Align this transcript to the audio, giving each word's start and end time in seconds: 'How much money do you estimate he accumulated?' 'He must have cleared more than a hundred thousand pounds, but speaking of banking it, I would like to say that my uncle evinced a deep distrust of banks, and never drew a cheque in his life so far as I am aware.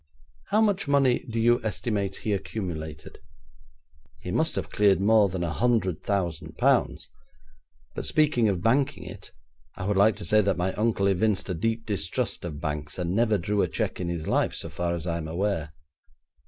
'How 0.47 0.61
much 0.61 0.87
money 0.87 1.19
do 1.29 1.39
you 1.39 1.63
estimate 1.63 2.15
he 2.15 2.33
accumulated?' 2.33 3.19
'He 4.21 4.31
must 4.31 4.55
have 4.55 4.71
cleared 4.71 4.99
more 4.99 5.29
than 5.29 5.43
a 5.43 5.53
hundred 5.53 6.01
thousand 6.01 6.57
pounds, 6.57 7.11
but 7.93 8.07
speaking 8.07 8.49
of 8.49 8.63
banking 8.63 9.03
it, 9.03 9.31
I 9.75 9.85
would 9.85 9.97
like 9.97 10.15
to 10.15 10.25
say 10.25 10.41
that 10.41 10.57
my 10.57 10.73
uncle 10.73 11.05
evinced 11.05 11.49
a 11.51 11.53
deep 11.53 11.85
distrust 11.85 12.43
of 12.43 12.59
banks, 12.59 12.97
and 12.97 13.13
never 13.13 13.37
drew 13.37 13.61
a 13.61 13.67
cheque 13.67 13.99
in 13.99 14.09
his 14.09 14.25
life 14.27 14.55
so 14.55 14.69
far 14.69 14.95
as 14.95 15.05
I 15.05 15.17
am 15.17 15.27
aware. 15.27 15.71